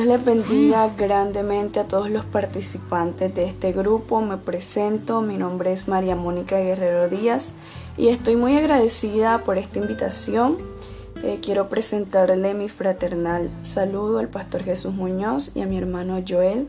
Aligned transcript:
Dios 0.00 0.08
les 0.08 0.24
bendiga 0.24 0.90
grandemente 0.96 1.78
a 1.78 1.86
todos 1.86 2.08
los 2.08 2.24
participantes 2.24 3.34
de 3.34 3.44
este 3.44 3.72
grupo. 3.72 4.22
Me 4.22 4.38
presento, 4.38 5.20
mi 5.20 5.36
nombre 5.36 5.74
es 5.74 5.88
María 5.88 6.16
Mónica 6.16 6.58
Guerrero 6.58 7.10
Díaz 7.10 7.52
y 7.98 8.08
estoy 8.08 8.34
muy 8.34 8.56
agradecida 8.56 9.44
por 9.44 9.58
esta 9.58 9.78
invitación. 9.78 10.56
Eh, 11.22 11.40
quiero 11.42 11.68
presentarle 11.68 12.54
mi 12.54 12.70
fraternal 12.70 13.50
saludo 13.62 14.20
al 14.20 14.28
Pastor 14.28 14.62
Jesús 14.62 14.94
Muñoz 14.94 15.52
y 15.54 15.60
a 15.60 15.66
mi 15.66 15.76
hermano 15.76 16.18
Joel. 16.26 16.68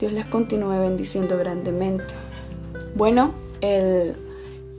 Dios 0.00 0.12
les 0.12 0.26
continúe 0.26 0.80
bendiciendo 0.80 1.38
grandemente. 1.38 2.12
Bueno, 2.96 3.34
el 3.60 4.16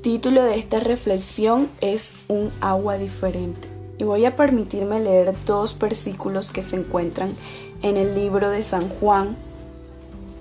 título 0.02 0.44
de 0.44 0.60
esta 0.60 0.82
reflexión 0.82 1.70
es 1.80 2.14
Un 2.28 2.52
agua 2.60 2.98
diferente. 2.98 3.70
Y 3.98 4.04
voy 4.04 4.26
a 4.26 4.36
permitirme 4.36 5.00
leer 5.00 5.34
dos 5.46 5.80
versículos 5.80 6.52
que 6.52 6.62
se 6.62 6.76
encuentran 6.76 7.34
en 7.82 7.98
el 7.98 8.16
libro 8.16 8.50
de 8.50 8.64
San 8.64 8.90
Juan, 8.90 9.36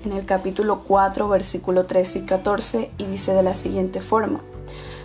en 0.04 0.12
el 0.12 0.24
capítulo 0.24 0.80
4, 0.86 1.28
versículo 1.28 1.86
13 1.86 2.20
y 2.20 2.22
14, 2.22 2.90
y 2.98 3.04
dice 3.06 3.32
de 3.32 3.42
la 3.42 3.54
siguiente 3.54 4.00
forma. 4.00 4.40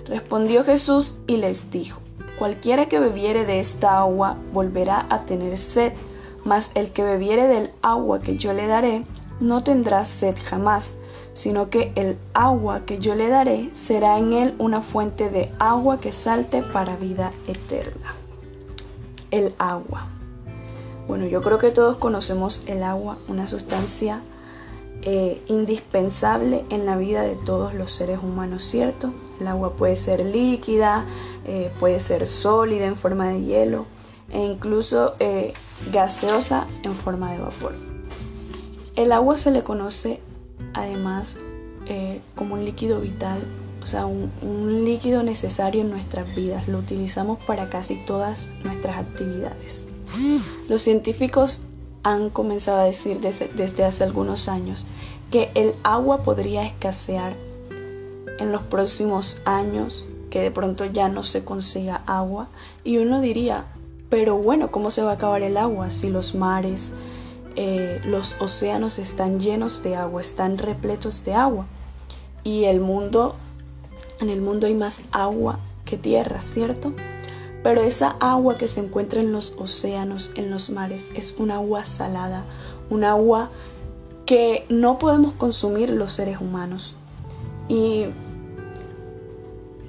Respondió 0.06 0.64
Jesús 0.64 1.18
y 1.28 1.38
les 1.38 1.72
dijo, 1.72 2.00
Cualquiera 2.38 2.88
que 2.88 3.00
bebiere 3.00 3.46
de 3.46 3.60
esta 3.60 4.00
agua 4.00 4.38
volverá 4.54 5.06
a 5.10 5.26
tener 5.26 5.58
sed, 5.58 5.94
mas 6.46 6.72
el 6.74 6.92
que 6.92 7.04
bebiere 7.04 7.48
del 7.48 7.72
agua 7.82 8.22
que 8.22 8.38
yo 8.38 8.54
le 8.54 8.66
daré 8.68 9.04
no 9.40 9.62
tendrá 9.62 10.06
sed 10.06 10.36
jamás, 10.42 10.98
sino 11.34 11.70
que 11.70 11.92
el 11.96 12.18
agua 12.34 12.86
que 12.86 13.00
yo 13.00 13.16
le 13.16 13.30
daré 13.30 13.70
será 13.74 14.18
en 14.18 14.34
él 14.34 14.56
una 14.58 14.82
fuente 14.82 15.30
de 15.30 15.52
agua 15.60 16.00
que 16.00 16.12
salte 16.12 16.64
para 16.64 16.96
vida 16.96 17.32
eterna. 17.48 18.16
El 19.32 19.54
agua. 19.58 20.08
Bueno, 21.10 21.26
yo 21.26 21.42
creo 21.42 21.58
que 21.58 21.72
todos 21.72 21.98
conocemos 21.98 22.62
el 22.68 22.84
agua, 22.84 23.18
una 23.28 23.48
sustancia 23.48 24.22
eh, 25.02 25.42
indispensable 25.48 26.66
en 26.70 26.86
la 26.86 26.98
vida 26.98 27.24
de 27.24 27.34
todos 27.34 27.74
los 27.74 27.92
seres 27.92 28.20
humanos, 28.22 28.64
¿cierto? 28.64 29.12
El 29.42 29.48
agua 29.48 29.74
puede 29.74 29.96
ser 29.96 30.24
líquida, 30.24 31.08
eh, 31.48 31.74
puede 31.80 32.00
ser 32.00 32.28
sólida 32.28 32.86
en 32.86 32.96
forma 32.96 33.28
de 33.28 33.42
hielo 33.42 33.88
e 34.30 34.38
incluso 34.38 35.16
eh, 35.20 35.56
gaseosa 35.92 36.68
en 36.84 36.94
forma 36.94 37.32
de 37.32 37.40
vapor. 37.40 37.74
El 38.96 39.12
agua 39.12 39.36
se 39.38 39.50
le 39.50 39.64
conoce 39.64 40.20
además 40.76 41.40
como 42.36 42.54
un 42.54 42.66
líquido 42.66 43.02
vital, 43.02 43.42
o 43.82 43.88
sea, 43.88 44.06
un 44.06 44.86
líquido 44.86 45.24
necesario 45.24 45.82
en 45.82 45.90
nuestras 45.90 46.36
vidas. 46.36 46.68
Lo 46.68 46.78
utilizamos 46.78 47.40
para 47.48 47.72
casi 47.72 47.96
todas 48.06 48.48
nuestras 48.64 48.98
actividades. 48.98 49.89
Los 50.68 50.82
científicos 50.82 51.64
han 52.04 52.30
comenzado 52.30 52.80
a 52.80 52.86
decir 52.86 53.20
desde, 53.20 53.84
hace 53.84 54.04
algunos 54.04 54.48
años 54.48 54.86
que 55.32 55.52
el 55.54 55.76
agua 55.84 56.24
podría 56.24 56.66
escasear 56.66 57.36
en 58.40 58.52
los 58.52 58.64
próximos 58.64 59.42
años, 59.46 60.06
que 60.30 60.42
de 60.42 60.52
pronto 60.52 60.86
ya 60.86 61.10
no 61.10 61.24
se 61.24 61.44
consiga 61.44 62.02
agua. 62.06 62.48
Y 62.84 62.98
uno 62.98 63.22
diría, 63.22 63.66
pero 64.10 64.38
bueno, 64.38 64.72
¿cómo 64.72 64.92
se 64.92 65.04
va 65.04 65.12
a 65.12 65.16
acabar 65.16 65.44
el 65.44 65.58
agua 65.58 65.92
si 65.92 66.10
los 66.10 66.36
mares, 66.36 66.94
eh, 67.56 68.02
los 68.06 68.38
océanos 68.40 68.98
están 68.98 69.40
llenos 69.40 69.84
de 69.84 69.96
agua, 69.96 70.22
están 70.22 70.58
repletos 70.58 71.26
de 71.26 71.34
agua? 71.34 71.68
Y 72.44 72.64
el 72.64 72.80
mundo, 72.80 73.36
en 74.22 74.30
el 74.30 74.42
mundo 74.42 74.66
hay 74.66 74.74
más 74.74 75.04
agua 75.12 75.60
que 75.86 75.98
tierra, 75.98 76.42
¿cierto? 76.42 76.94
Pero 77.64 77.82
esa 77.82 78.16
agua 78.20 78.56
que 78.56 78.68
se 78.68 78.80
encuentra 78.80 79.20
en 79.20 79.32
los 79.32 79.54
océanos, 79.58 80.32
en 80.36 80.50
los 80.50 80.70
mares, 80.70 81.12
es 81.16 81.36
un 81.38 81.52
agua 81.52 81.84
salada, 81.86 82.46
un 82.90 83.04
agua 83.04 83.50
que 84.26 84.66
no 84.70 84.98
podemos 84.98 85.34
consumir 85.34 85.90
los 85.90 86.14
seres 86.14 86.40
humanos. 86.40 86.96
Y, 87.68 88.06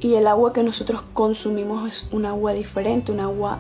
y 0.01 0.15
el 0.15 0.27
agua 0.27 0.53
que 0.53 0.63
nosotros 0.63 1.03
consumimos 1.13 1.87
es 1.87 2.09
un 2.11 2.27
agua 2.27 2.53
diferente, 2.55 3.13
un 3.13 3.21
agua 3.21 3.59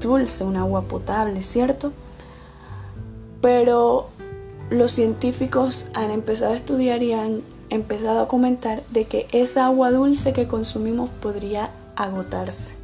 dulce, 0.00 0.44
un 0.44 0.56
agua 0.56 0.82
potable, 0.82 1.42
¿cierto? 1.42 1.92
Pero 3.40 4.08
los 4.70 4.92
científicos 4.92 5.88
han 5.94 6.10
empezado 6.10 6.52
a 6.52 6.56
estudiar 6.56 7.02
y 7.02 7.12
han 7.12 7.42
empezado 7.70 8.20
a 8.20 8.28
comentar 8.28 8.84
de 8.90 9.06
que 9.06 9.26
esa 9.32 9.66
agua 9.66 9.90
dulce 9.90 10.32
que 10.32 10.46
consumimos 10.46 11.10
podría 11.20 11.70
agotarse. 11.96 12.77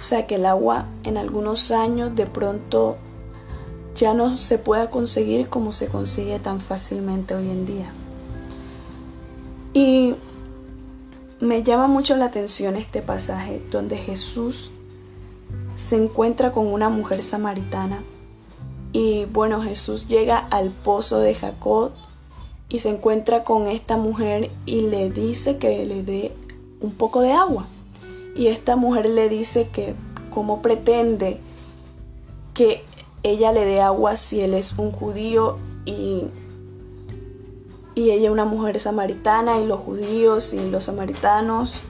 O 0.00 0.02
sea 0.02 0.26
que 0.26 0.36
el 0.36 0.46
agua 0.46 0.86
en 1.02 1.16
algunos 1.16 1.70
años 1.70 2.14
de 2.14 2.26
pronto 2.26 2.96
ya 3.94 4.14
no 4.14 4.36
se 4.36 4.58
pueda 4.58 4.90
conseguir 4.90 5.48
como 5.48 5.72
se 5.72 5.88
consigue 5.88 6.38
tan 6.38 6.60
fácilmente 6.60 7.34
hoy 7.34 7.50
en 7.50 7.66
día. 7.66 7.92
Y 9.74 10.14
me 11.40 11.62
llama 11.62 11.86
mucho 11.86 12.16
la 12.16 12.26
atención 12.26 12.76
este 12.76 13.02
pasaje 13.02 13.62
donde 13.70 13.96
Jesús 13.96 14.70
se 15.76 15.96
encuentra 15.96 16.52
con 16.52 16.66
una 16.66 16.88
mujer 16.88 17.22
samaritana. 17.22 18.02
Y 18.92 19.26
bueno, 19.26 19.62
Jesús 19.62 20.08
llega 20.08 20.38
al 20.38 20.70
pozo 20.70 21.20
de 21.20 21.34
Jacob 21.34 21.92
y 22.68 22.80
se 22.80 22.90
encuentra 22.90 23.44
con 23.44 23.68
esta 23.68 23.96
mujer 23.96 24.50
y 24.66 24.82
le 24.82 25.10
dice 25.10 25.58
que 25.58 25.84
le 25.86 26.02
dé 26.02 26.34
un 26.80 26.92
poco 26.92 27.20
de 27.20 27.32
agua. 27.32 27.68
Y 28.38 28.46
esta 28.46 28.76
mujer 28.76 29.06
le 29.06 29.28
dice 29.28 29.68
que 29.68 29.96
cómo 30.30 30.62
pretende 30.62 31.40
que 32.54 32.84
ella 33.24 33.50
le 33.50 33.64
dé 33.64 33.80
agua 33.80 34.16
si 34.16 34.40
él 34.40 34.54
es 34.54 34.78
un 34.78 34.92
judío 34.92 35.58
y, 35.84 36.28
y 37.96 38.12
ella 38.12 38.30
una 38.30 38.44
mujer 38.44 38.78
samaritana 38.78 39.58
y 39.58 39.66
los 39.66 39.80
judíos 39.80 40.54
y 40.54 40.70
los 40.70 40.84
samaritanos 40.84 41.80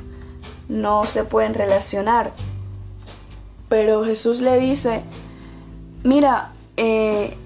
no 0.70 1.04
se 1.04 1.24
pueden 1.24 1.52
relacionar. 1.52 2.32
Pero 3.68 4.02
Jesús 4.06 4.40
le 4.40 4.58
dice, 4.58 5.02
mira, 6.02 6.52
eh, 6.78 7.36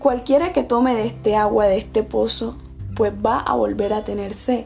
cualquiera 0.00 0.52
que 0.52 0.64
tome 0.64 0.96
de 0.96 1.06
este 1.06 1.36
agua, 1.36 1.66
de 1.66 1.78
este 1.78 2.02
pozo, 2.02 2.56
pues 2.96 3.12
va 3.24 3.38
a 3.38 3.54
volver 3.54 3.92
a 3.92 4.02
tener 4.02 4.34
sed, 4.34 4.64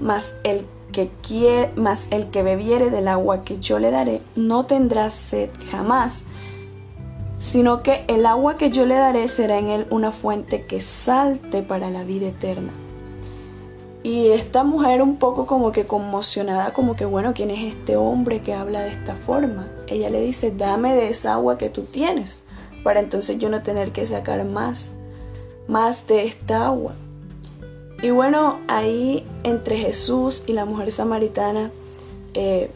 mas 0.00 0.34
el 0.42 0.66
que 0.90 1.10
quiere, 1.26 1.72
más 1.74 2.08
el 2.10 2.30
que 2.30 2.42
bebiere 2.42 2.90
del 2.90 3.08
agua 3.08 3.44
que 3.44 3.58
yo 3.58 3.78
le 3.78 3.90
daré, 3.90 4.20
no 4.36 4.66
tendrá 4.66 5.10
sed 5.10 5.50
jamás, 5.70 6.24
sino 7.38 7.82
que 7.82 8.04
el 8.06 8.26
agua 8.26 8.56
que 8.56 8.70
yo 8.70 8.84
le 8.84 8.94
daré 8.94 9.26
será 9.28 9.58
en 9.58 9.68
él 9.68 9.86
una 9.90 10.12
fuente 10.12 10.66
que 10.66 10.80
salte 10.80 11.62
para 11.62 11.90
la 11.90 12.04
vida 12.04 12.28
eterna. 12.28 12.72
Y 14.02 14.28
esta 14.28 14.64
mujer 14.64 15.02
un 15.02 15.16
poco 15.16 15.46
como 15.46 15.72
que 15.72 15.86
conmocionada, 15.86 16.72
como 16.72 16.96
que 16.96 17.04
bueno, 17.04 17.34
¿quién 17.34 17.50
es 17.50 17.74
este 17.74 17.96
hombre 17.96 18.42
que 18.42 18.54
habla 18.54 18.82
de 18.82 18.90
esta 18.90 19.14
forma? 19.14 19.68
Ella 19.88 20.08
le 20.08 20.22
dice, 20.22 20.50
dame 20.50 20.94
de 20.94 21.08
esa 21.08 21.34
agua 21.34 21.58
que 21.58 21.68
tú 21.68 21.82
tienes, 21.82 22.42
para 22.82 23.00
entonces 23.00 23.38
yo 23.38 23.50
no 23.50 23.62
tener 23.62 23.92
que 23.92 24.06
sacar 24.06 24.44
más, 24.44 24.94
más 25.68 26.06
de 26.06 26.26
esta 26.26 26.66
agua. 26.66 26.94
Y 28.02 28.10
bueno, 28.10 28.60
ahí 28.66 29.26
entre 29.42 29.76
Jesús 29.76 30.44
y 30.46 30.54
la 30.54 30.64
mujer 30.64 30.90
samaritana, 30.90 31.70
eh, 32.32 32.70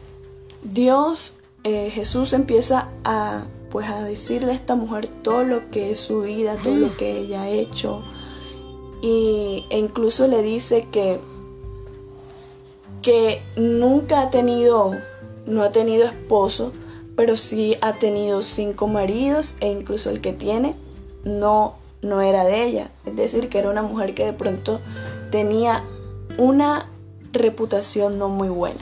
Dios, 0.62 1.38
eh, 1.62 1.90
Jesús 1.90 2.34
empieza 2.34 2.88
a, 3.04 3.46
pues 3.70 3.88
a 3.88 4.04
decirle 4.04 4.52
a 4.52 4.54
esta 4.54 4.74
mujer 4.74 5.08
todo 5.22 5.42
lo 5.44 5.70
que 5.70 5.90
es 5.90 5.98
su 5.98 6.22
vida, 6.22 6.56
todo 6.62 6.76
lo 6.76 6.94
que 6.96 7.20
ella 7.20 7.42
ha 7.42 7.48
hecho. 7.48 8.02
Y, 9.00 9.64
e 9.70 9.78
incluso 9.78 10.28
le 10.28 10.42
dice 10.42 10.88
que, 10.92 11.20
que 13.00 13.42
nunca 13.56 14.20
ha 14.20 14.30
tenido, 14.30 14.92
no 15.46 15.62
ha 15.62 15.72
tenido 15.72 16.04
esposo, 16.04 16.72
pero 17.16 17.38
sí 17.38 17.76
ha 17.80 17.94
tenido 17.94 18.42
cinco 18.42 18.88
maridos 18.88 19.56
e 19.60 19.70
incluso 19.70 20.10
el 20.10 20.20
que 20.20 20.32
tiene 20.32 20.74
no, 21.24 21.76
no 22.02 22.20
era 22.20 22.44
de 22.44 22.64
ella. 22.64 22.90
Es 23.06 23.16
decir, 23.16 23.48
que 23.48 23.58
era 23.58 23.70
una 23.70 23.82
mujer 23.82 24.14
que 24.14 24.26
de 24.26 24.32
pronto 24.32 24.80
tenía 25.34 25.82
una 26.38 26.88
reputación 27.32 28.20
no 28.20 28.28
muy 28.28 28.48
buena. 28.48 28.78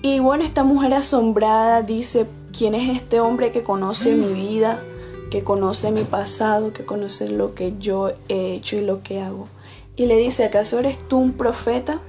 Y 0.00 0.20
bueno, 0.20 0.42
esta 0.42 0.64
mujer 0.64 0.94
asombrada 0.94 1.82
dice, 1.82 2.26
¿quién 2.56 2.74
es 2.74 2.96
este 2.96 3.20
hombre 3.20 3.52
que 3.52 3.62
conoce 3.62 4.14
mi 4.14 4.32
vida, 4.32 4.82
que 5.30 5.44
conoce 5.44 5.90
mi 5.90 6.04
pasado, 6.04 6.72
que 6.72 6.86
conoce 6.86 7.28
lo 7.28 7.54
que 7.54 7.74
yo 7.78 8.12
he 8.30 8.54
hecho 8.54 8.78
y 8.78 8.86
lo 8.86 9.02
que 9.02 9.20
hago? 9.20 9.48
Y 9.96 10.06
le 10.06 10.16
dice, 10.16 10.46
¿acaso 10.46 10.78
eres 10.78 10.96
tú 10.96 11.18
un 11.18 11.34
profeta? 11.34 12.00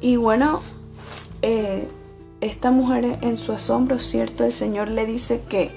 Y 0.00 0.16
bueno, 0.16 0.62
eh, 1.40 1.86
esta 2.40 2.72
mujer 2.72 3.20
en 3.22 3.36
su 3.36 3.52
asombro, 3.52 4.00
¿cierto? 4.00 4.42
El 4.42 4.52
Señor 4.52 4.88
le 4.88 5.06
dice 5.06 5.40
que, 5.48 5.70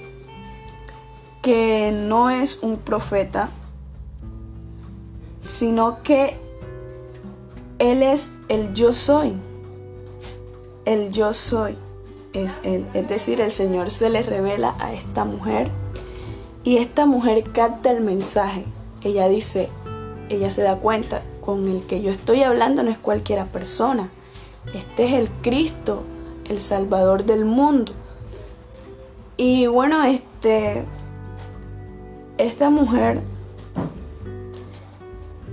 que 1.40 1.92
no 1.94 2.30
es 2.30 2.58
un 2.62 2.78
profeta, 2.78 3.52
sino 5.44 6.02
que 6.02 6.36
Él 7.78 8.02
es 8.02 8.32
el 8.48 8.72
yo 8.72 8.92
soy. 8.92 9.34
El 10.84 11.10
yo 11.10 11.34
soy. 11.34 11.76
es 12.32 12.60
Él. 12.64 12.86
Es 12.94 13.08
decir, 13.08 13.40
el 13.40 13.52
Señor 13.52 13.90
se 13.90 14.10
le 14.10 14.22
revela 14.22 14.74
a 14.80 14.92
esta 14.92 15.24
mujer 15.24 15.70
y 16.64 16.78
esta 16.78 17.06
mujer 17.06 17.44
capta 17.52 17.90
el 17.90 18.00
mensaje. 18.00 18.64
Ella 19.02 19.28
dice, 19.28 19.68
ella 20.30 20.50
se 20.50 20.62
da 20.62 20.76
cuenta, 20.76 21.22
con 21.44 21.68
el 21.68 21.82
que 21.82 22.00
yo 22.00 22.10
estoy 22.10 22.42
hablando 22.42 22.82
no 22.82 22.90
es 22.90 22.98
cualquiera 22.98 23.44
persona. 23.44 24.08
Este 24.72 25.04
es 25.04 25.12
el 25.12 25.28
Cristo, 25.42 26.02
el 26.48 26.62
Salvador 26.62 27.24
del 27.24 27.44
mundo. 27.44 27.92
Y 29.36 29.66
bueno, 29.66 30.04
este, 30.04 30.84
esta 32.38 32.70
mujer, 32.70 33.20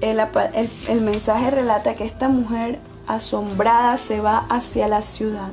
el, 0.01 1.01
mensaje 1.01 1.51
relata 1.51 1.95
que 1.95 2.05
esta 2.05 2.27
mujer 2.27 2.79
asombrada 3.07 3.97
se 3.97 4.19
va 4.19 4.45
hacia 4.49 4.87
la 4.87 5.01
ciudad 5.01 5.49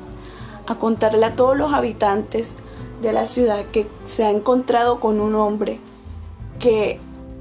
a 0.67 0.77
contarle 0.77 1.27
a 1.27 1.37
todos 1.37 1.56
los 1.56 1.73
habitantes 1.73 2.56
de 3.03 3.12
la 3.12 3.27
ciudad 3.27 3.65
que 3.67 3.87
se 4.05 4.25
ha 4.25 4.31
encontrado 4.31 5.00
con 5.00 5.21
un 5.21 5.35
hombre 5.35 5.81
que, 6.59 6.99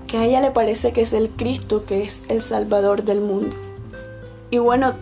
que 0.07 0.17
a 0.17 0.25
ella 0.25 0.41
le 0.41 0.51
parece 0.51 0.93
que 0.93 1.01
es 1.01 1.13
el 1.13 1.29
Cristo, 1.31 1.85
que 1.85 2.03
es 2.03 2.25
el 2.29 2.41
Salvador 2.41 3.03
del 3.03 3.21
mundo. 3.21 3.55
Y 4.49 4.59
bueno, 4.59 4.93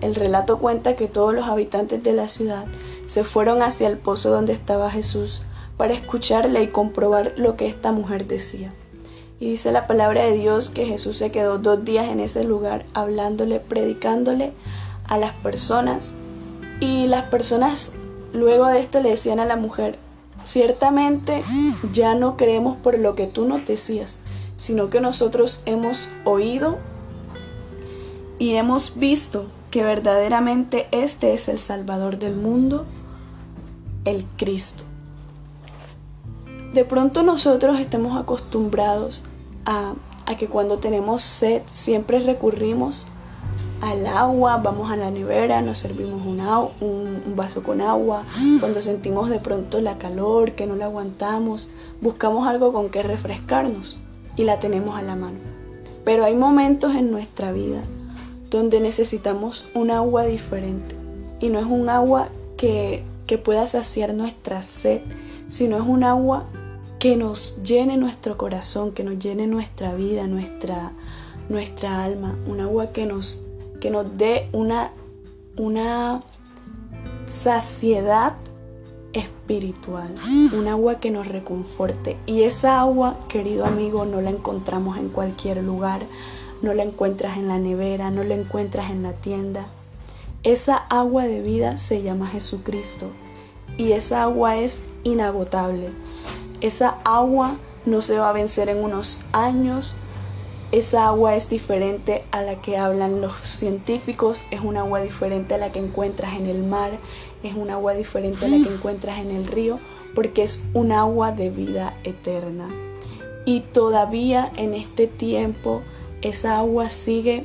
el 0.00 0.14
relato 0.14 0.58
cuenta 0.58 0.96
que 0.96 1.08
todos 1.08 1.34
los 1.34 1.48
habitantes 1.48 2.02
de 2.02 2.12
la 2.12 2.28
ciudad 2.28 2.66
se 3.06 3.24
fueron 3.24 3.62
hacia 3.62 3.88
el 3.88 3.98
pozo 3.98 4.30
donde 4.30 4.52
estaba 4.52 4.90
Jesús 4.90 5.42
para 5.76 5.94
escucharle 5.94 6.62
y 6.62 6.68
comprobar 6.68 7.32
lo 7.36 7.56
que 7.56 7.66
esta 7.66 7.92
mujer 7.92 8.26
decía. 8.26 8.72
Y 9.40 9.50
dice 9.50 9.72
la 9.72 9.86
palabra 9.86 10.22
de 10.22 10.38
Dios 10.38 10.70
que 10.70 10.86
Jesús 10.86 11.18
se 11.18 11.30
quedó 11.30 11.58
dos 11.58 11.84
días 11.84 12.08
en 12.08 12.20
ese 12.20 12.44
lugar 12.44 12.86
hablándole, 12.94 13.60
predicándole 13.60 14.52
a 15.06 15.18
las 15.18 15.32
personas. 15.34 16.14
Y 16.80 17.06
las 17.06 17.24
personas 17.24 17.92
luego 18.32 18.66
de 18.66 18.80
esto 18.80 19.00
le 19.00 19.10
decían 19.10 19.40
a 19.40 19.44
la 19.44 19.56
mujer, 19.56 19.98
ciertamente 20.42 21.42
ya 21.92 22.14
no 22.14 22.36
creemos 22.36 22.76
por 22.76 22.98
lo 22.98 23.14
que 23.14 23.26
tú 23.26 23.44
nos 23.44 23.66
decías, 23.66 24.18
sino 24.56 24.90
que 24.90 25.00
nosotros 25.00 25.62
hemos 25.66 26.08
oído 26.24 26.78
y 28.38 28.54
hemos 28.54 28.96
visto 28.96 29.46
que 29.70 29.82
verdaderamente 29.82 30.86
este 30.90 31.32
es 31.32 31.48
el 31.48 31.58
Salvador 31.58 32.18
del 32.18 32.36
mundo, 32.36 32.86
el 34.04 34.24
Cristo. 34.36 34.84
De 36.74 36.84
pronto 36.84 37.22
nosotros 37.22 37.78
estamos 37.78 38.20
acostumbrados 38.20 39.22
a, 39.64 39.94
que 40.36 40.48
cuando 40.48 40.78
tenemos 40.78 41.22
sed 41.22 41.62
siempre 41.70 42.18
recurrimos 42.18 43.06
al 43.80 44.08
agua, 44.08 44.56
vamos 44.56 44.90
a 44.90 44.96
la 44.96 45.12
nevera, 45.12 45.62
nos 45.62 45.78
servimos 45.78 46.26
un, 46.26 46.40
un, 46.80 47.36
vaso 47.36 47.62
con 47.62 47.80
agua, 47.80 48.24
cuando 48.58 48.82
sentimos 48.82 49.30
de 49.30 49.38
pronto 49.38 49.80
la 49.80 49.98
calor, 49.98 50.52
que 50.52 50.66
no 50.66 50.74
la 50.74 50.86
aguantamos, 50.86 51.70
buscamos 52.00 52.48
algo 52.48 52.72
con 52.72 52.88
que 52.88 53.04
refrescarnos 53.04 53.96
y 54.34 54.42
la 54.42 54.58
tenemos 54.58 54.98
a 54.98 55.02
la 55.02 55.14
mano. 55.14 55.38
Pero 56.04 56.24
hay 56.24 56.34
momentos 56.34 56.96
en 56.96 57.12
nuestra 57.12 57.52
vida 57.52 57.82
donde 58.50 58.80
necesitamos 58.80 59.64
un 59.74 59.92
agua 59.92 60.24
diferente 60.24 60.96
y 61.38 61.50
no 61.50 61.60
es 61.60 61.66
un 61.66 61.88
agua 61.88 62.30
que, 62.56 63.04
que 63.28 63.38
pueda 63.38 63.64
saciar 63.68 64.12
nuestra 64.12 64.62
sed, 64.62 65.02
sino 65.46 65.76
es 65.76 65.84
un 65.84 66.02
agua 66.02 66.46
que 67.04 67.18
nos 67.18 67.62
llene 67.62 67.98
nuestro 67.98 68.38
corazón, 68.38 68.92
que 68.92 69.04
nos 69.04 69.18
llene 69.18 69.46
nuestra 69.46 69.94
vida, 69.94 70.26
nuestra, 70.26 70.92
nuestra 71.50 72.02
alma, 72.02 72.34
un 72.46 72.60
agua 72.60 72.92
que 72.92 73.04
nos, 73.04 73.42
que 73.78 73.90
nos 73.90 74.16
dé 74.16 74.48
una, 74.52 74.90
una 75.58 76.22
saciedad 77.26 78.36
espiritual, 79.12 80.14
un 80.58 80.66
agua 80.66 80.98
que 80.98 81.10
nos 81.10 81.28
reconforte. 81.28 82.16
Y 82.24 82.44
esa 82.44 82.80
agua, 82.80 83.18
querido 83.28 83.66
amigo, 83.66 84.06
no 84.06 84.22
la 84.22 84.30
encontramos 84.30 84.96
en 84.96 85.10
cualquier 85.10 85.62
lugar, 85.62 86.06
no 86.62 86.72
la 86.72 86.84
encuentras 86.84 87.36
en 87.36 87.48
la 87.48 87.58
nevera, 87.58 88.10
no 88.10 88.24
la 88.24 88.34
encuentras 88.34 88.90
en 88.90 89.02
la 89.02 89.12
tienda. 89.12 89.66
Esa 90.42 90.76
agua 90.76 91.26
de 91.26 91.42
vida 91.42 91.76
se 91.76 92.02
llama 92.02 92.28
Jesucristo 92.28 93.10
y 93.76 93.92
esa 93.92 94.22
agua 94.22 94.56
es 94.56 94.84
inagotable. 95.02 95.90
Esa 96.64 96.96
agua 97.04 97.58
no 97.84 98.00
se 98.00 98.16
va 98.16 98.30
a 98.30 98.32
vencer 98.32 98.70
en 98.70 98.82
unos 98.82 99.20
años. 99.32 99.96
Esa 100.72 101.08
agua 101.08 101.36
es 101.36 101.50
diferente 101.50 102.24
a 102.30 102.40
la 102.40 102.62
que 102.62 102.78
hablan 102.78 103.20
los 103.20 103.36
científicos, 103.36 104.46
es 104.50 104.62
un 104.62 104.78
agua 104.78 105.02
diferente 105.02 105.52
a 105.52 105.58
la 105.58 105.72
que 105.72 105.78
encuentras 105.78 106.36
en 106.36 106.46
el 106.46 106.62
mar, 106.62 106.92
es 107.42 107.52
un 107.52 107.68
agua 107.68 107.92
diferente 107.92 108.46
a 108.46 108.48
la 108.48 108.56
que 108.56 108.72
encuentras 108.72 109.18
en 109.18 109.30
el 109.30 109.46
río, 109.46 109.78
porque 110.14 110.42
es 110.42 110.62
un 110.72 110.90
agua 110.90 111.32
de 111.32 111.50
vida 111.50 111.98
eterna. 112.02 112.70
Y 113.44 113.60
todavía 113.60 114.50
en 114.56 114.72
este 114.72 115.06
tiempo 115.06 115.82
esa 116.22 116.56
agua 116.56 116.88
sigue 116.88 117.44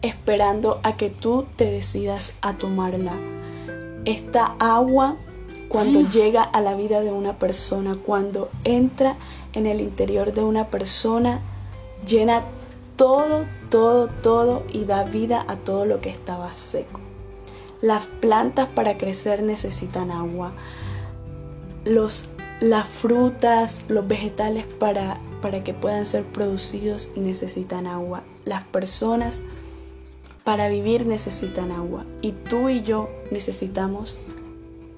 esperando 0.00 0.80
a 0.84 0.96
que 0.96 1.10
tú 1.10 1.44
te 1.56 1.66
decidas 1.66 2.38
a 2.40 2.54
tomarla. 2.54 3.12
Esta 4.06 4.56
agua 4.58 5.18
cuando 5.70 6.00
llega 6.00 6.42
a 6.42 6.60
la 6.60 6.74
vida 6.74 7.00
de 7.00 7.12
una 7.12 7.38
persona, 7.38 7.94
cuando 7.94 8.50
entra 8.64 9.16
en 9.52 9.66
el 9.68 9.80
interior 9.80 10.32
de 10.32 10.42
una 10.42 10.66
persona, 10.66 11.42
llena 12.04 12.42
todo, 12.96 13.46
todo, 13.68 14.08
todo 14.08 14.64
y 14.72 14.84
da 14.84 15.04
vida 15.04 15.44
a 15.46 15.54
todo 15.54 15.86
lo 15.86 16.00
que 16.00 16.10
estaba 16.10 16.52
seco. 16.52 16.98
Las 17.82 18.06
plantas 18.06 18.68
para 18.68 18.98
crecer 18.98 19.44
necesitan 19.44 20.10
agua. 20.10 20.54
Los, 21.84 22.30
las 22.58 22.88
frutas, 22.88 23.84
los 23.86 24.08
vegetales 24.08 24.66
para, 24.66 25.20
para 25.40 25.62
que 25.62 25.72
puedan 25.72 26.04
ser 26.04 26.24
producidos 26.24 27.10
necesitan 27.14 27.86
agua. 27.86 28.24
Las 28.44 28.64
personas 28.64 29.44
para 30.42 30.68
vivir 30.68 31.06
necesitan 31.06 31.70
agua. 31.70 32.06
Y 32.22 32.32
tú 32.32 32.68
y 32.70 32.82
yo 32.82 33.08
necesitamos 33.30 34.20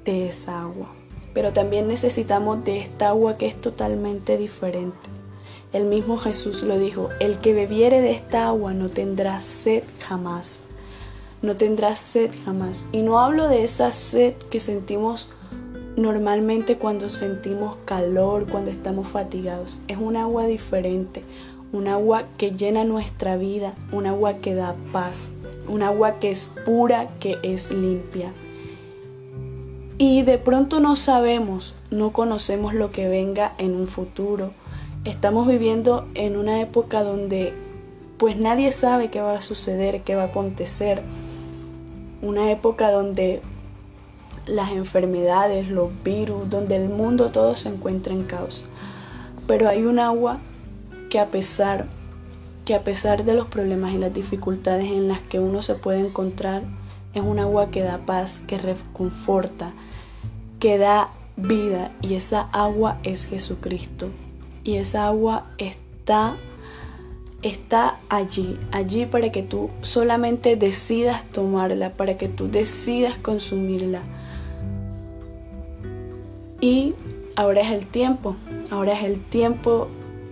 de 0.04 0.26
esa 0.26 0.62
agua. 0.62 0.88
Pero 1.35 1.52
también 1.52 1.88
necesitamos 1.88 2.64
de 2.64 2.80
esta 2.80 3.09
agua 3.09 3.38
que 3.38 3.47
es 3.47 3.61
totalmente 3.61 4.37
diferente. 4.37 5.09
El 5.73 5.87
mismo 5.87 6.18
Jesús 6.18 6.62
lo 6.62 6.78
dijo, 6.78 7.09
el 7.18 7.38
que 7.38 7.54
bebiere 7.54 8.00
de 8.02 8.12
esta 8.12 8.49
agua 8.49 8.75
no 8.75 8.90
tendrá 8.90 9.40
sed 9.40 9.85
jamás. 10.00 10.61
No 11.40 11.56
tendrá 11.56 11.97
sed 11.97 12.30
jamás. 12.44 12.87
Y 12.92 13.02
no 13.02 13.18
hablo 13.18 13.49
de 13.49 13.64
esa 13.64 13.90
sed 13.92 14.35
que 14.50 14.61
sentimos 14.61 15.30
normalmente 15.97 16.76
cuando 16.76 17.09
sentimos 17.09 17.76
calor, 17.85 18.47
cuando 18.50 18.71
estamos 18.71 19.09
fatigados. 19.09 19.80
Es 19.88 19.97
un 19.97 20.16
agua 20.16 20.44
diferente, 20.44 21.23
un 21.73 21.88
agua 21.88 22.25
que 22.37 22.50
llena 22.50 22.85
nuestra 22.85 23.37
vida, 23.37 23.75
un 23.92 24.06
agua 24.06 24.35
que 24.35 24.54
da 24.54 24.76
paz, 24.92 25.30
un 25.68 25.82
agua 25.82 26.18
que 26.18 26.30
es 26.30 26.50
pura, 26.66 27.09
que 27.18 27.38
es 27.42 27.71
limpia. 27.71 28.32
Y 29.99 30.22
de 30.22 30.38
pronto 30.38 30.80
no 30.80 30.96
sabemos, 30.96 31.75
no 31.90 32.12
conocemos 32.12 32.75
lo 32.75 32.90
que 32.90 33.08
venga 33.08 33.54
en 33.58 33.75
un 33.75 33.87
futuro. 33.87 34.52
Estamos 35.04 35.46
viviendo 35.46 36.08
en 36.14 36.37
una 36.37 36.61
época 36.61 37.02
donde 37.02 37.54
pues 38.18 38.37
nadie 38.37 38.72
sabe 38.72 39.11
qué 39.11 39.20
va 39.20 39.37
a 39.37 39.40
suceder, 39.40 40.02
qué 40.02 40.14
va 40.14 40.22
a 40.22 40.26
acontecer. 40.26 41.02
Una 42.22 42.50
época 42.50 42.90
donde 42.90 43.42
las 44.46 44.70
enfermedades, 44.72 45.68
los 45.68 45.90
virus, 46.02 46.49
donde 46.49 46.76
el 46.76 46.88
mundo 46.88 47.30
todo 47.30 47.56
se 47.56 47.68
encuentra 47.68 48.12
en 48.12 48.25
caos. 48.25 48.64
Pero 49.46 49.68
hay 49.68 49.82
un 49.82 49.99
agua 49.99 50.38
que 51.11 51.18
a 51.18 51.30
pesar 51.30 51.88
que 52.64 52.75
a 52.75 52.84
pesar 52.84 53.25
de 53.25 53.34
los 53.34 53.49
problemas 53.49 53.92
y 53.92 53.99
las 53.99 54.14
dificultades 54.14 54.87
en 54.87 55.08
las 55.08 55.20
que 55.20 55.40
uno 55.40 55.62
se 55.62 55.75
puede 55.75 56.00
encontrar, 56.00 56.62
es 57.14 57.23
un 57.23 57.38
agua 57.38 57.71
que 57.71 57.83
da 57.83 57.99
paz, 57.99 58.42
que 58.47 58.59
reconforta, 58.59 59.73
que 60.59 60.78
da 60.78 61.11
vida 61.37 61.92
y 62.02 62.14
esa 62.14 62.42
agua 62.52 62.99
es 63.02 63.26
Jesucristo. 63.26 64.11
Y 64.64 64.76
esa 64.76 65.07
agua 65.07 65.50
está 65.59 66.37
está 67.42 67.99
allí, 68.09 68.59
allí 68.71 69.04
para 69.04 69.33
que 69.33 69.42
tú 69.42 69.71
solamente 69.83 70.57
decidas 70.57 71.25
tomarla, 71.25 71.90
para 71.90 72.16
que 72.16 72.28
tú 72.28 72.49
decidas 72.49 73.19
consumirla. 73.19 74.02
Y 76.61 76.95
ahora 77.35 77.62
es 77.62 77.73
el 77.73 77.87
tiempo, 77.87 78.37
ahora 78.71 78.92
es 78.92 79.04
el 79.04 79.21
tiempo, 79.21 79.88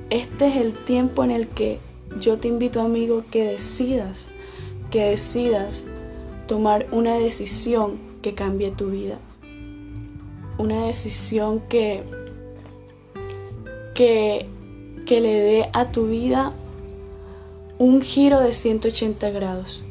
este 0.08 0.48
es 0.48 0.56
el 0.56 0.72
tiempo 0.72 1.24
en 1.24 1.32
el 1.32 1.48
que 1.48 1.80
yo 2.20 2.38
te 2.38 2.48
invito 2.48 2.80
amigo 2.80 3.24
que 3.30 3.44
decidas, 3.44 4.30
que 4.90 5.04
decidas 5.06 5.84
tomar 6.50 6.88
una 6.90 7.14
decisión 7.14 8.00
que 8.22 8.34
cambie 8.34 8.72
tu 8.72 8.90
vida 8.90 9.20
una 10.60 10.86
decisión 10.86 11.60
que, 11.60 12.02
que, 13.94 14.46
que 15.06 15.20
le 15.20 15.32
dé 15.32 15.70
a 15.72 15.88
tu 15.88 16.06
vida 16.06 16.52
un 17.78 18.02
giro 18.02 18.40
de 18.40 18.52
180 18.52 19.30
grados. 19.30 19.82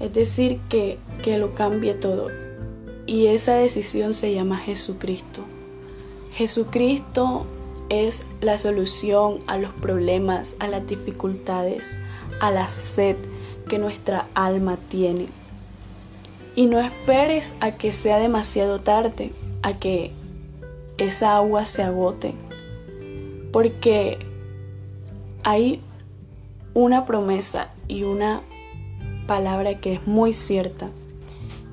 Es 0.00 0.12
decir, 0.12 0.58
que, 0.68 0.98
que 1.22 1.38
lo 1.38 1.54
cambie 1.54 1.94
todo. 1.94 2.28
Y 3.06 3.26
esa 3.26 3.54
decisión 3.54 4.14
se 4.14 4.34
llama 4.34 4.58
Jesucristo. 4.58 5.42
Jesucristo 6.32 7.46
es 7.88 8.26
la 8.40 8.58
solución 8.58 9.38
a 9.46 9.58
los 9.58 9.72
problemas, 9.74 10.56
a 10.58 10.66
las 10.66 10.86
dificultades, 10.88 11.98
a 12.40 12.50
la 12.50 12.68
sed 12.68 13.16
que 13.68 13.78
nuestra 13.78 14.28
alma 14.34 14.76
tiene. 14.88 15.28
Y 16.54 16.66
no 16.66 16.80
esperes 16.80 17.56
a 17.60 17.72
que 17.76 17.92
sea 17.92 18.18
demasiado 18.18 18.80
tarde, 18.80 19.32
a 19.62 19.78
que 19.78 20.12
esa 20.98 21.36
agua 21.36 21.64
se 21.64 21.82
agote, 21.82 22.34
porque 23.52 24.18
hay 25.42 25.80
una 26.74 27.06
promesa 27.06 27.70
y 27.88 28.02
una 28.02 28.42
palabra 29.26 29.80
que 29.80 29.94
es 29.94 30.06
muy 30.06 30.32
cierta, 30.34 30.90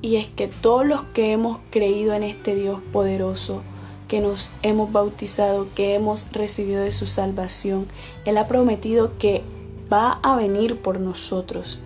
y 0.01 0.17
es 0.17 0.27
que 0.29 0.47
todos 0.47 0.85
los 0.85 1.03
que 1.03 1.31
hemos 1.31 1.59
creído 1.71 2.13
en 2.13 2.23
este 2.23 2.55
Dios 2.55 2.79
poderoso, 2.93 3.63
que 4.07 4.21
nos 4.21 4.51
hemos 4.61 4.91
bautizado, 4.91 5.67
que 5.75 5.95
hemos 5.95 6.31
recibido 6.31 6.81
de 6.81 6.91
su 6.91 7.05
salvación, 7.05 7.87
Él 8.25 8.37
ha 8.37 8.47
prometido 8.47 9.17
que 9.17 9.43
va 9.91 10.19
a 10.23 10.35
venir 10.35 10.77
por 10.77 10.99
nosotros, 10.99 11.81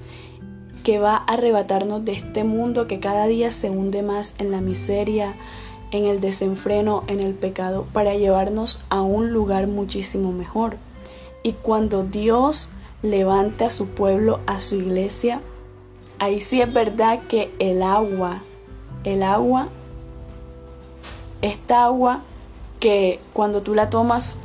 que 0.84 1.00
va 1.00 1.16
a 1.16 1.34
arrebatarnos 1.34 2.04
de 2.06 2.14
este 2.14 2.44
mundo 2.44 2.88
que 2.88 3.00
cada 3.00 3.28
día 3.28 3.52
se 3.52 3.70
hunde 3.70 4.02
más 4.02 4.36
en 4.40 4.52
la 4.52 4.62
miseria, 4.62 5.36
en 5.92 6.06
el 6.06 6.22
desenfreno, 6.22 7.04
en 7.08 7.20
el 7.20 7.34
pecado, 7.34 7.86
para 7.94 8.16
llevarnos 8.16 8.84
a 8.90 9.02
un 9.02 9.32
lugar 9.32 9.68
muchísimo 9.68 10.32
mejor. 10.32 10.78
Y 11.44 11.54
cuando 11.54 12.04
Dios 12.04 12.70
levante 13.02 13.66
a 13.66 13.70
su 13.70 13.88
pueblo, 13.88 14.40
a 14.46 14.60
su 14.60 14.76
iglesia, 14.76 15.42
ahí 16.20 16.40
sí 16.40 16.62
es 16.62 16.72
verdad 16.72 17.20
que 17.28 17.54
el 17.60 17.84
agua, 17.84 18.42
el 19.04 19.24
agua, 19.24 19.70
esta 21.42 21.86
agua 21.86 22.22
que 22.80 23.20
cuando 23.34 23.62
tú 23.62 23.76
la 23.76 23.90
tomas 23.90 24.38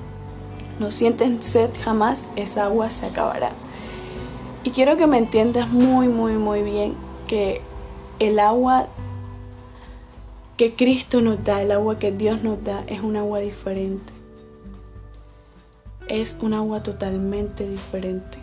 no 0.79 0.91
sientes 0.91 1.47
sed 1.47 1.71
jamás, 1.83 2.27
esa 2.37 2.65
agua 2.65 2.91
se 2.91 3.07
acabará. 3.07 3.53
Y 4.67 4.71
quiero 4.71 4.97
que 4.97 5.07
me 5.07 5.17
entiendas 5.17 5.71
muy, 5.71 6.09
muy, 6.09 6.33
muy 6.33 6.63
bien 6.63 6.97
que 7.29 7.61
el 8.19 8.41
agua 8.41 8.89
que 10.57 10.75
Cristo 10.75 11.21
nos 11.21 11.45
da, 11.45 11.63
el 11.63 11.71
agua 11.71 12.01
que 12.01 12.11
Dios 12.11 12.43
nos 12.43 12.65
da, 12.65 12.83
es 12.89 13.01
un 13.01 13.15
agua 13.15 13.39
diferente. 13.39 14.13
Es 16.09 16.39
un 16.43 16.53
agua 16.53 16.83
totalmente 16.83 17.69
diferente 17.69 18.39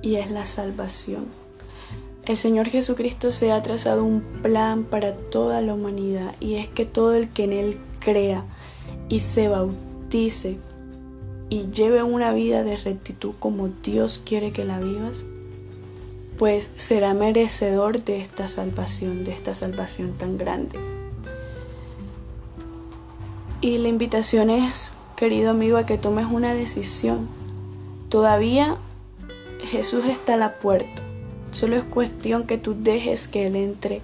y 0.00 0.14
es 0.14 0.30
la 0.30 0.46
salvación. 0.46 1.26
El 2.24 2.38
Señor 2.38 2.68
Jesucristo 2.70 3.30
se 3.30 3.52
ha 3.52 3.62
trazado 3.62 4.02
un 4.02 4.22
plan 4.40 4.84
para 4.84 5.12
toda 5.12 5.60
la 5.60 5.74
humanidad 5.74 6.36
y 6.40 6.54
es 6.54 6.70
que 6.70 6.86
todo 6.86 7.12
el 7.12 7.28
que 7.28 7.44
en 7.44 7.52
Él 7.52 7.78
crea 7.98 8.46
y 9.10 9.20
se 9.20 9.48
bautice 9.48 10.56
y 11.50 11.70
lleve 11.70 12.02
una 12.02 12.32
vida 12.32 12.64
de 12.64 12.78
rectitud 12.78 13.34
como 13.38 13.68
Dios 13.68 14.22
quiere 14.24 14.52
que 14.52 14.64
la 14.64 14.80
vivas, 14.80 15.26
pues 16.40 16.70
será 16.78 17.12
merecedor 17.12 18.02
de 18.02 18.22
esta 18.22 18.48
salvación, 18.48 19.24
de 19.24 19.32
esta 19.32 19.52
salvación 19.52 20.14
tan 20.14 20.38
grande. 20.38 20.78
Y 23.60 23.76
la 23.76 23.88
invitación 23.88 24.48
es, 24.48 24.94
querido 25.16 25.50
amigo, 25.50 25.76
a 25.76 25.84
que 25.84 25.98
tomes 25.98 26.24
una 26.24 26.54
decisión. 26.54 27.28
Todavía 28.08 28.78
Jesús 29.70 30.06
está 30.06 30.32
a 30.32 30.38
la 30.38 30.58
puerta. 30.58 31.02
Solo 31.50 31.76
es 31.76 31.84
cuestión 31.84 32.46
que 32.46 32.56
tú 32.56 32.74
dejes 32.74 33.28
que 33.28 33.46
Él 33.46 33.54
entre, 33.54 34.00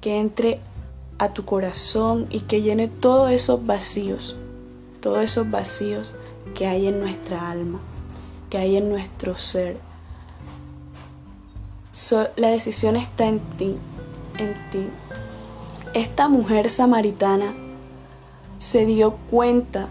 que 0.00 0.20
entre 0.20 0.60
a 1.18 1.30
tu 1.30 1.44
corazón 1.44 2.28
y 2.30 2.42
que 2.42 2.62
llene 2.62 2.86
todos 2.86 3.32
esos 3.32 3.66
vacíos, 3.66 4.36
todos 5.00 5.18
esos 5.18 5.50
vacíos 5.50 6.14
que 6.54 6.68
hay 6.68 6.86
en 6.86 7.00
nuestra 7.00 7.50
alma, 7.50 7.80
que 8.50 8.58
hay 8.58 8.76
en 8.76 8.88
nuestro 8.88 9.34
ser. 9.34 9.84
La 12.36 12.48
decisión 12.48 12.96
está 12.96 13.26
en 13.26 13.40
ti, 13.56 13.76
en 14.38 14.54
ti. 14.70 14.88
Esta 15.94 16.28
mujer 16.28 16.68
samaritana 16.68 17.54
se 18.58 18.84
dio 18.84 19.16
cuenta 19.30 19.88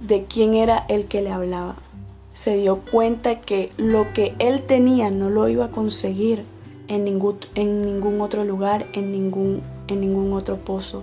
de 0.00 0.24
quién 0.24 0.54
era 0.54 0.84
el 0.88 1.06
que 1.06 1.22
le 1.22 1.30
hablaba. 1.30 1.76
Se 2.32 2.56
dio 2.56 2.80
cuenta 2.80 3.40
que 3.40 3.70
lo 3.76 4.12
que 4.12 4.34
él 4.38 4.62
tenía 4.62 5.10
no 5.10 5.30
lo 5.30 5.48
iba 5.48 5.66
a 5.66 5.70
conseguir 5.70 6.44
en 6.88 7.04
ningún, 7.04 8.20
otro 8.20 8.44
lugar, 8.44 8.86
en 8.92 9.12
ningún, 9.12 9.62
en 9.88 10.00
ningún 10.00 10.32
otro 10.32 10.56
pozo. 10.56 11.02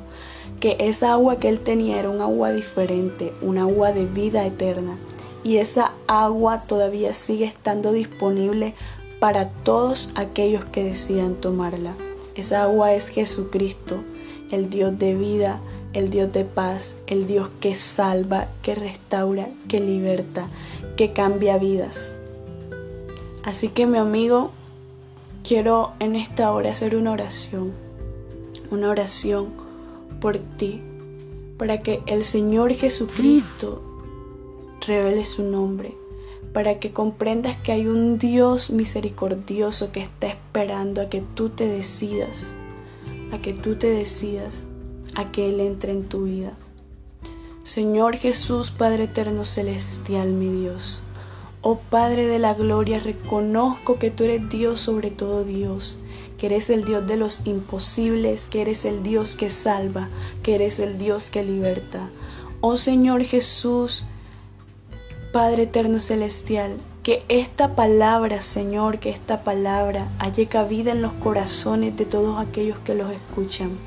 Que 0.59 0.75
esa 0.79 1.13
agua 1.13 1.37
que 1.37 1.49
él 1.49 1.59
tenía 1.59 1.99
era 1.99 2.09
un 2.09 2.21
agua 2.21 2.51
diferente, 2.51 3.33
un 3.41 3.57
agua 3.57 3.91
de 3.93 4.05
vida 4.05 4.45
eterna. 4.45 4.97
Y 5.43 5.57
esa 5.57 5.93
agua 6.07 6.59
todavía 6.59 7.13
sigue 7.13 7.45
estando 7.45 7.91
disponible 7.91 8.75
para 9.21 9.49
todos 9.49 10.09
aquellos 10.15 10.65
que 10.65 10.83
decidan 10.83 11.35
tomarla. 11.35 11.95
Esa 12.33 12.63
agua 12.63 12.95
es 12.95 13.09
Jesucristo, 13.09 14.03
el 14.49 14.71
Dios 14.71 14.97
de 14.97 15.13
vida, 15.13 15.61
el 15.93 16.09
Dios 16.09 16.33
de 16.33 16.43
paz, 16.43 16.97
el 17.05 17.27
Dios 17.27 17.51
que 17.59 17.75
salva, 17.75 18.47
que 18.63 18.73
restaura, 18.73 19.49
que 19.67 19.79
liberta, 19.79 20.47
que 20.97 21.13
cambia 21.13 21.59
vidas. 21.59 22.15
Así 23.43 23.67
que 23.67 23.85
mi 23.85 23.99
amigo, 23.99 24.49
quiero 25.47 25.91
en 25.99 26.15
esta 26.15 26.51
hora 26.51 26.71
hacer 26.71 26.95
una 26.95 27.11
oración, 27.11 27.73
una 28.71 28.89
oración 28.89 29.49
por 30.19 30.39
ti, 30.39 30.81
para 31.59 31.81
que 31.83 32.01
el 32.07 32.25
Señor 32.25 32.73
Jesucristo 32.73 33.83
revele 34.87 35.25
su 35.25 35.43
nombre, 35.43 36.00
para 36.53 36.79
que 36.79 36.91
comprendas 36.91 37.57
que 37.57 37.71
hay 37.71 37.87
un 37.87 38.17
Dios 38.17 38.69
misericordioso 38.69 39.91
que 39.91 40.01
está 40.01 40.27
esperando 40.27 41.01
a 41.01 41.09
que 41.09 41.21
tú 41.21 41.49
te 41.49 41.65
decidas, 41.65 42.53
a 43.31 43.39
que 43.39 43.53
tú 43.53 43.75
te 43.75 43.89
decidas 43.89 44.67
a 45.15 45.31
que 45.31 45.49
Él 45.49 45.59
entre 45.59 45.91
en 45.91 46.07
tu 46.07 46.23
vida. 46.23 46.53
Señor 47.63 48.15
Jesús, 48.17 48.71
Padre 48.71 49.03
eterno 49.03 49.45
celestial, 49.45 50.31
mi 50.31 50.49
Dios. 50.49 51.03
Oh 51.61 51.77
Padre 51.77 52.25
de 52.25 52.39
la 52.39 52.53
gloria, 52.53 52.99
reconozco 52.99 53.99
que 53.99 54.09
tú 54.09 54.23
eres 54.23 54.49
Dios 54.49 54.79
sobre 54.79 55.11
todo 55.11 55.43
Dios, 55.43 55.99
que 56.37 56.47
eres 56.47 56.71
el 56.71 56.85
Dios 56.85 57.05
de 57.05 57.17
los 57.17 57.45
imposibles, 57.45 58.47
que 58.47 58.61
eres 58.61 58.83
el 58.85 59.03
Dios 59.03 59.35
que 59.35 59.51
salva, 59.51 60.09
que 60.41 60.55
eres 60.55 60.79
el 60.79 60.97
Dios 60.97 61.29
que 61.29 61.43
liberta. 61.43 62.09
Oh 62.61 62.77
Señor 62.77 63.23
Jesús, 63.23 64.07
Padre 65.31 65.63
eterno 65.63 66.01
celestial, 66.01 66.75
que 67.03 67.23
esta 67.29 67.73
palabra, 67.73 68.41
Señor, 68.41 68.99
que 68.99 69.09
esta 69.09 69.45
palabra 69.45 70.09
haya 70.19 70.49
cabida 70.49 70.91
en 70.91 71.01
los 71.01 71.13
corazones 71.13 71.95
de 71.95 72.05
todos 72.05 72.37
aquellos 72.37 72.77
que 72.79 72.95
los 72.95 73.13
escuchan. 73.13 73.79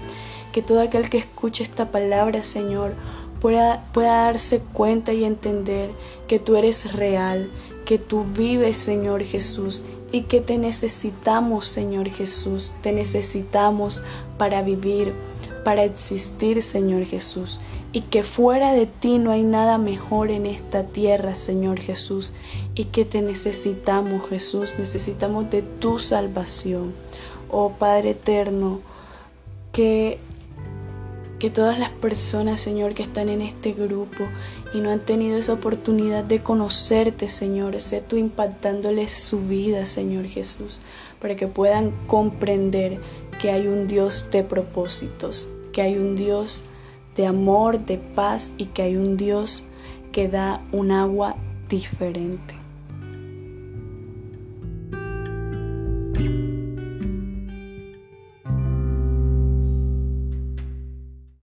Que 0.53 0.63
todo 0.63 0.81
aquel 0.81 1.11
que 1.11 1.19
escuche 1.19 1.63
esta 1.63 1.91
palabra, 1.91 2.43
Señor, 2.43 2.95
pueda, 3.43 3.85
pueda 3.93 4.25
darse 4.25 4.61
cuenta 4.61 5.13
y 5.13 5.25
entender 5.25 5.91
que 6.29 6.39
tú 6.39 6.57
eres 6.57 6.95
real, 6.95 7.51
que 7.85 7.99
tú 7.99 8.25
vives, 8.25 8.79
Señor 8.79 9.23
Jesús, 9.23 9.83
y 10.13 10.23
que 10.23 10.41
te 10.41 10.57
necesitamos, 10.57 11.69
Señor 11.69 12.09
Jesús, 12.09 12.73
te 12.81 12.93
necesitamos 12.93 14.03
para 14.39 14.63
vivir, 14.63 15.13
para 15.63 15.85
existir, 15.85 16.63
Señor 16.63 17.05
Jesús, 17.05 17.61
y 17.95 18.01
que 18.01 18.25
fuera 18.25 18.73
de 18.73 18.87
ti 18.87 19.19
no 19.19 19.31
hay 19.31 19.45
nada 19.45 19.79
mejor 19.79 20.33
en 20.33 20.47
esta 20.47 20.83
tierra, 20.83 21.37
Señor 21.37 21.79
Jesús, 21.79 22.33
y 22.75 22.87
que 22.87 23.05
te 23.05 23.23
necesitamos, 23.23 24.29
Jesús, 24.29 24.75
necesitamos 24.81 25.49
de 25.49 25.63
tu 25.63 26.01
salvación. 26.01 26.93
Oh 27.53 27.71
Padre 27.79 28.11
eterno, 28.11 28.81
que 29.73 30.19
que 31.39 31.51
todas 31.51 31.79
las 31.79 31.91
personas, 31.91 32.61
Señor, 32.61 32.95
que 32.95 33.03
están 33.03 33.29
en 33.29 33.43
este 33.43 33.73
grupo 33.73 34.25
y 34.73 34.81
no 34.81 34.91
han 34.91 35.01
tenido 35.01 35.37
esa 35.37 35.53
oportunidad 35.53 36.25
de 36.25 36.43
conocerte, 36.43 37.29
Señor, 37.29 37.79
sé 37.81 38.01
tú 38.01 38.17
impactándoles 38.17 39.13
su 39.13 39.41
vida, 39.41 39.85
Señor 39.85 40.25
Jesús, 40.27 40.81
para 41.21 41.37
que 41.37 41.47
puedan 41.47 41.93
comprender 42.07 42.99
que 43.41 43.51
hay 43.51 43.67
un 43.67 43.87
Dios 43.89 44.29
de 44.33 44.43
propósitos, 44.43 45.49
que 45.73 45.83
hay 45.83 45.99
un 45.99 46.17
Dios 46.17 46.65
de 47.17 47.27
amor, 47.27 47.85
de 47.85 47.99
paz 47.99 48.53
y 48.57 48.67
que 48.67 48.83
hay 48.83 48.97
un 48.97 49.17
Dios 49.17 49.65
que 50.13 50.29
da 50.29 50.61
un 50.73 50.91
agua 50.91 51.37
diferente. 51.69 52.64